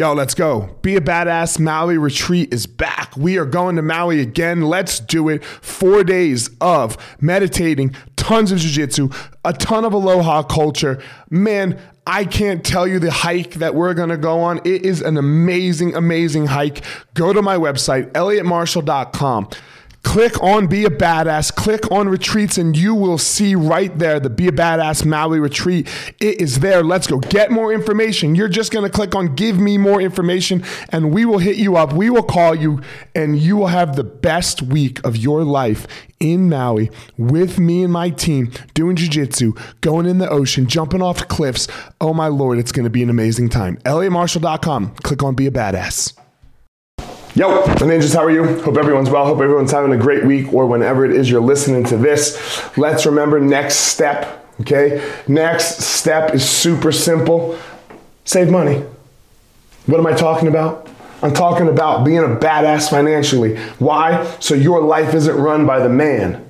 Yo, 0.00 0.14
let's 0.14 0.32
go. 0.32 0.74
Be 0.80 0.96
a 0.96 1.00
Badass 1.02 1.60
Maui 1.60 1.98
retreat 1.98 2.54
is 2.54 2.66
back. 2.66 3.14
We 3.18 3.36
are 3.36 3.44
going 3.44 3.76
to 3.76 3.82
Maui 3.82 4.18
again. 4.20 4.62
Let's 4.62 4.98
do 4.98 5.28
it. 5.28 5.44
Four 5.44 6.04
days 6.04 6.48
of 6.62 6.96
meditating, 7.20 7.94
tons 8.16 8.50
of 8.50 8.60
jujitsu, 8.60 9.14
a 9.44 9.52
ton 9.52 9.84
of 9.84 9.92
aloha 9.92 10.42
culture. 10.42 11.02
Man, 11.28 11.78
I 12.06 12.24
can't 12.24 12.64
tell 12.64 12.88
you 12.88 12.98
the 12.98 13.10
hike 13.10 13.56
that 13.56 13.74
we're 13.74 13.92
going 13.92 14.08
to 14.08 14.16
go 14.16 14.40
on. 14.40 14.62
It 14.64 14.86
is 14.86 15.02
an 15.02 15.18
amazing, 15.18 15.94
amazing 15.94 16.46
hike. 16.46 16.82
Go 17.12 17.34
to 17.34 17.42
my 17.42 17.58
website, 17.58 18.10
elliottmarshall.com. 18.12 19.50
Click 20.02 20.42
on 20.42 20.66
Be 20.66 20.84
a 20.84 20.90
Badass, 20.90 21.54
click 21.54 21.90
on 21.90 22.08
retreats, 22.08 22.58
and 22.58 22.76
you 22.76 22.94
will 22.94 23.18
see 23.18 23.54
right 23.54 23.96
there 23.98 24.18
the 24.18 24.30
Be 24.30 24.48
a 24.48 24.52
Badass 24.52 25.04
Maui 25.04 25.38
retreat. 25.38 25.88
It 26.18 26.40
is 26.40 26.60
there. 26.60 26.82
Let's 26.82 27.06
go. 27.06 27.18
Get 27.18 27.50
more 27.50 27.72
information. 27.72 28.34
You're 28.34 28.48
just 28.48 28.72
going 28.72 28.84
to 28.84 28.90
click 28.90 29.14
on 29.14 29.34
Give 29.34 29.60
Me 29.60 29.78
More 29.78 30.00
Information, 30.00 30.64
and 30.88 31.12
we 31.12 31.24
will 31.24 31.38
hit 31.38 31.56
you 31.56 31.76
up. 31.76 31.92
We 31.92 32.10
will 32.10 32.22
call 32.22 32.54
you, 32.54 32.80
and 33.14 33.38
you 33.38 33.56
will 33.56 33.68
have 33.68 33.94
the 33.94 34.04
best 34.04 34.62
week 34.62 35.04
of 35.04 35.16
your 35.16 35.44
life 35.44 35.86
in 36.18 36.48
Maui 36.48 36.90
with 37.16 37.58
me 37.58 37.84
and 37.84 37.92
my 37.92 38.10
team 38.10 38.50
doing 38.74 38.96
jujitsu, 38.96 39.58
going 39.80 40.06
in 40.06 40.18
the 40.18 40.28
ocean, 40.28 40.66
jumping 40.66 41.02
off 41.02 41.28
cliffs. 41.28 41.68
Oh 42.00 42.14
my 42.14 42.26
Lord, 42.28 42.58
it's 42.58 42.72
going 42.72 42.84
to 42.84 42.90
be 42.90 43.02
an 43.02 43.10
amazing 43.10 43.50
time. 43.50 43.76
ElliottMarshall.com. 43.84 44.96
Click 44.96 45.22
on 45.22 45.34
Be 45.34 45.46
a 45.46 45.50
Badass. 45.50 46.14
Yo, 47.36 47.62
ninjas, 47.62 48.12
how 48.12 48.24
are 48.24 48.30
you? 48.30 48.60
Hope 48.62 48.76
everyone's 48.76 49.08
well. 49.08 49.24
Hope 49.24 49.40
everyone's 49.40 49.70
having 49.70 49.92
a 49.92 49.96
great 49.96 50.24
week 50.24 50.52
or 50.52 50.66
whenever 50.66 51.04
it 51.04 51.12
is 51.12 51.30
you're 51.30 51.40
listening 51.40 51.84
to 51.84 51.96
this. 51.96 52.76
Let's 52.76 53.06
remember 53.06 53.38
next 53.38 53.76
step, 53.76 54.44
okay? 54.62 55.08
Next 55.28 55.78
step 55.78 56.34
is 56.34 56.48
super 56.48 56.90
simple 56.90 57.56
save 58.24 58.50
money. 58.50 58.84
What 59.86 60.00
am 60.00 60.06
I 60.08 60.12
talking 60.12 60.48
about? 60.48 60.88
I'm 61.22 61.32
talking 61.32 61.68
about 61.68 62.04
being 62.04 62.18
a 62.18 62.36
badass 62.36 62.90
financially. 62.90 63.56
Why? 63.78 64.24
So 64.40 64.54
your 64.54 64.80
life 64.82 65.14
isn't 65.14 65.36
run 65.36 65.66
by 65.66 65.78
the 65.78 65.88
man. 65.88 66.44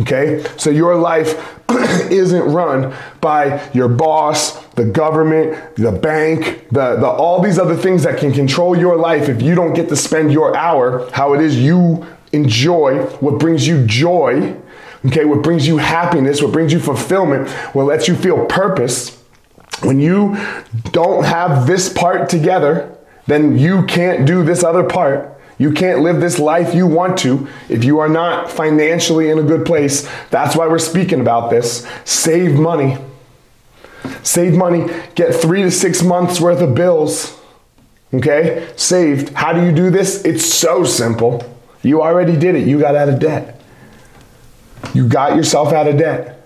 Okay? 0.00 0.44
So 0.56 0.70
your 0.70 0.96
life 0.96 1.58
isn't 2.10 2.42
run 2.52 2.94
by 3.20 3.68
your 3.72 3.88
boss, 3.88 4.64
the 4.74 4.84
government, 4.84 5.76
the 5.76 5.92
bank, 5.92 6.68
the, 6.70 6.96
the 6.96 7.06
all 7.06 7.40
these 7.42 7.58
other 7.58 7.76
things 7.76 8.02
that 8.04 8.18
can 8.18 8.32
control 8.32 8.76
your 8.76 8.96
life 8.96 9.28
if 9.28 9.42
you 9.42 9.54
don't 9.54 9.74
get 9.74 9.88
to 9.88 9.96
spend 9.96 10.32
your 10.32 10.56
hour 10.56 11.10
how 11.12 11.34
it 11.34 11.40
is 11.40 11.58
you 11.58 12.06
enjoy, 12.32 13.04
what 13.16 13.38
brings 13.38 13.66
you 13.66 13.84
joy, 13.86 14.56
okay, 15.06 15.24
what 15.24 15.42
brings 15.42 15.66
you 15.66 15.78
happiness, 15.78 16.42
what 16.42 16.52
brings 16.52 16.72
you 16.72 16.80
fulfillment, 16.80 17.48
what 17.74 17.84
lets 17.84 18.08
you 18.08 18.14
feel 18.14 18.46
purpose. 18.46 19.16
When 19.82 20.00
you 20.00 20.36
don't 20.92 21.24
have 21.24 21.66
this 21.66 21.92
part 21.92 22.28
together, 22.28 22.96
then 23.26 23.58
you 23.58 23.84
can't 23.86 24.26
do 24.26 24.44
this 24.44 24.62
other 24.62 24.84
part. 24.84 25.39
You 25.60 25.72
can't 25.72 26.00
live 26.00 26.22
this 26.22 26.38
life 26.38 26.74
you 26.74 26.86
want 26.86 27.18
to 27.18 27.46
if 27.68 27.84
you 27.84 27.98
are 27.98 28.08
not 28.08 28.50
financially 28.50 29.28
in 29.28 29.38
a 29.38 29.42
good 29.42 29.66
place. 29.66 30.08
That's 30.30 30.56
why 30.56 30.66
we're 30.66 30.78
speaking 30.78 31.20
about 31.20 31.50
this. 31.50 31.86
Save 32.06 32.58
money. 32.58 32.96
Save 34.22 34.54
money. 34.54 34.86
Get 35.16 35.34
three 35.34 35.62
to 35.62 35.70
six 35.70 36.02
months 36.02 36.40
worth 36.40 36.62
of 36.62 36.74
bills. 36.74 37.38
Okay? 38.14 38.72
Saved. 38.76 39.34
How 39.34 39.52
do 39.52 39.62
you 39.62 39.70
do 39.70 39.90
this? 39.90 40.24
It's 40.24 40.46
so 40.46 40.82
simple. 40.82 41.44
You 41.82 42.00
already 42.00 42.38
did 42.38 42.54
it. 42.54 42.66
You 42.66 42.80
got 42.80 42.96
out 42.96 43.10
of 43.10 43.18
debt. 43.18 43.60
You 44.94 45.06
got 45.06 45.36
yourself 45.36 45.74
out 45.74 45.86
of 45.86 45.98
debt. 45.98 46.40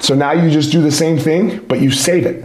So 0.00 0.14
now 0.14 0.32
you 0.32 0.50
just 0.50 0.70
do 0.70 0.82
the 0.82 0.92
same 0.92 1.16
thing, 1.16 1.60
but 1.60 1.80
you 1.80 1.90
save 1.90 2.26
it. 2.26 2.44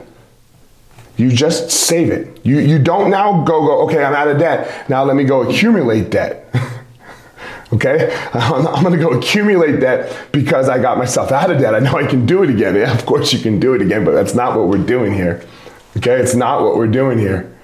You 1.18 1.32
just 1.32 1.70
save 1.70 2.10
it. 2.10 2.44
You, 2.44 2.60
you 2.60 2.80
don't 2.80 3.12
now 3.12 3.44
go, 3.44 3.66
go, 3.66 3.82
okay, 3.86 4.04
I'm 4.04 4.14
out 4.14 4.28
of 4.28 4.40
debt. 4.40 4.90
Now 4.90 5.04
let 5.04 5.16
me 5.16 5.24
go 5.24 5.48
accumulate 5.48 6.10
debt. 6.10 6.48
okay? 7.74 8.16
I'm, 8.34 8.68
I'm 8.68 8.92
to 8.92 8.98
go 8.98 9.12
accumulate 9.12 9.80
debt 9.80 10.16
because 10.32 10.70
I 10.70 10.80
got 10.80 10.98
myself 10.98 11.32
out 11.32 11.52
of 11.52 11.60
debt. 11.60 11.76
I 11.76 11.80
know 11.80 11.96
I 11.96 12.08
can 12.08 12.26
do 12.26 12.42
it 12.44 12.50
again. 12.50 12.76
Yeah, 12.76 12.94
of 12.94 13.06
course 13.06 13.32
you 13.32 13.40
can 13.40 13.60
do 13.60 13.74
it 13.76 13.82
again, 13.82 14.04
but 14.04 14.12
that's 14.12 14.34
not 14.34 14.58
what 14.58 14.68
we're 14.68 14.84
doing 14.84 15.14
here. 15.14 15.46
Okay? 15.98 16.20
It's 16.20 16.36
not 16.36 16.64
what 16.64 16.78
we're 16.78 16.88
doing 16.88 17.20
here. 17.20 17.56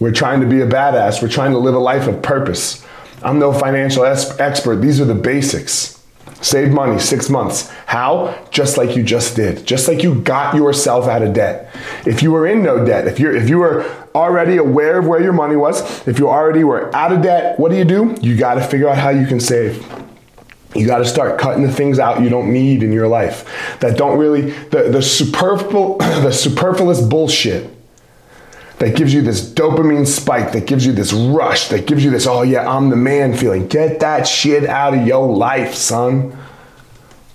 We're 0.00 0.12
trying 0.12 0.40
to 0.40 0.46
be 0.46 0.60
a 0.60 0.66
badass. 0.66 1.22
We're 1.22 1.28
trying 1.28 1.52
to 1.52 1.58
live 1.58 1.74
a 1.74 1.78
life 1.78 2.08
of 2.08 2.22
purpose. 2.22 2.84
I'm 3.22 3.38
no 3.38 3.52
financial 3.52 4.04
expert. 4.04 4.76
These 4.76 5.00
are 5.00 5.04
the 5.06 5.14
basics. 5.14 6.03
Save 6.44 6.72
money 6.72 7.00
six 7.00 7.30
months. 7.30 7.70
How? 7.86 8.38
Just 8.50 8.76
like 8.76 8.94
you 8.94 9.02
just 9.02 9.34
did. 9.34 9.66
Just 9.66 9.88
like 9.88 10.02
you 10.02 10.20
got 10.20 10.54
yourself 10.54 11.08
out 11.08 11.22
of 11.22 11.32
debt. 11.32 11.74
If 12.04 12.22
you 12.22 12.32
were 12.32 12.46
in 12.46 12.62
no 12.62 12.84
debt, 12.84 13.08
if 13.08 13.18
you're 13.18 13.34
if 13.34 13.48
you 13.48 13.56
were 13.56 13.86
already 14.14 14.58
aware 14.58 14.98
of 14.98 15.06
where 15.06 15.22
your 15.22 15.32
money 15.32 15.56
was, 15.56 16.06
if 16.06 16.18
you 16.18 16.28
already 16.28 16.62
were 16.62 16.94
out 16.94 17.12
of 17.12 17.22
debt, 17.22 17.58
what 17.58 17.70
do 17.70 17.78
you 17.78 17.84
do? 17.86 18.14
You 18.20 18.36
got 18.36 18.56
to 18.56 18.60
figure 18.60 18.90
out 18.90 18.98
how 18.98 19.08
you 19.08 19.26
can 19.26 19.40
save. 19.40 19.82
You 20.76 20.86
got 20.86 20.98
to 20.98 21.06
start 21.06 21.40
cutting 21.40 21.62
the 21.62 21.72
things 21.72 21.98
out 21.98 22.20
you 22.20 22.28
don't 22.28 22.52
need 22.52 22.82
in 22.82 22.92
your 22.92 23.08
life 23.08 23.78
that 23.80 23.96
don't 23.96 24.18
really 24.18 24.50
the 24.50 24.90
the 24.90 25.00
superfluous 25.00 25.96
the 26.22 26.30
superfluous 26.30 27.00
bullshit 27.00 27.74
that 28.78 28.96
gives 28.96 29.14
you 29.14 29.22
this 29.22 29.48
dopamine 29.52 30.06
spike, 30.06 30.52
that 30.52 30.66
gives 30.66 30.84
you 30.84 30.92
this 30.92 31.12
rush, 31.12 31.68
that 31.68 31.86
gives 31.86 32.04
you 32.04 32.10
this, 32.10 32.26
oh 32.26 32.42
yeah, 32.42 32.68
I'm 32.68 32.90
the 32.90 32.96
man 32.96 33.36
feeling. 33.36 33.68
Get 33.68 34.00
that 34.00 34.26
shit 34.26 34.64
out 34.64 34.94
of 34.94 35.06
your 35.06 35.34
life, 35.34 35.74
son. 35.74 36.36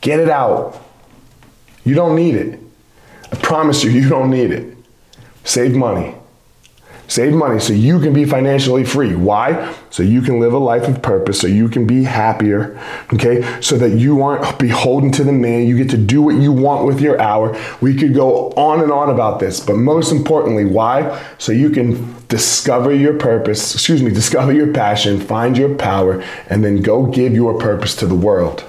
Get 0.01 0.19
it 0.19 0.29
out. 0.29 0.81
You 1.85 1.95
don't 1.95 2.15
need 2.15 2.35
it. 2.35 2.59
I 3.31 3.35
promise 3.37 3.83
you, 3.83 3.91
you 3.99 4.09
don't 4.09 4.29
need 4.29 4.51
it. 4.51 4.77
Save 5.43 5.75
money. 5.75 6.15
Save 7.09 7.33
money 7.33 7.59
so 7.59 7.73
you 7.73 7.99
can 7.99 8.13
be 8.13 8.23
financially 8.23 8.85
free. 8.85 9.15
Why? 9.15 9.75
So 9.89 10.03
you 10.03 10.21
can 10.21 10.39
live 10.39 10.53
a 10.53 10.59
life 10.59 10.87
of 10.87 11.01
purpose, 11.01 11.41
so 11.41 11.47
you 11.47 11.67
can 11.67 11.87
be 11.87 12.03
happier, 12.03 12.79
okay? 13.11 13.59
So 13.61 13.77
that 13.79 13.97
you 13.97 14.21
aren't 14.21 14.59
beholden 14.59 15.11
to 15.13 15.23
the 15.23 15.31
man. 15.31 15.65
You 15.65 15.75
get 15.75 15.89
to 15.89 15.97
do 15.97 16.21
what 16.21 16.35
you 16.35 16.51
want 16.51 16.85
with 16.85 17.01
your 17.01 17.19
hour. 17.19 17.59
We 17.81 17.95
could 17.95 18.13
go 18.13 18.51
on 18.51 18.81
and 18.81 18.91
on 18.91 19.09
about 19.09 19.39
this, 19.39 19.59
but 19.59 19.77
most 19.77 20.11
importantly, 20.11 20.65
why? 20.65 21.19
So 21.39 21.51
you 21.51 21.71
can 21.71 22.15
discover 22.27 22.93
your 22.93 23.15
purpose, 23.15 23.73
excuse 23.73 24.03
me, 24.03 24.11
discover 24.13 24.53
your 24.53 24.71
passion, 24.71 25.19
find 25.19 25.57
your 25.57 25.73
power, 25.75 26.23
and 26.47 26.63
then 26.63 26.83
go 26.83 27.07
give 27.07 27.33
your 27.33 27.57
purpose 27.57 27.95
to 27.95 28.05
the 28.05 28.15
world. 28.15 28.63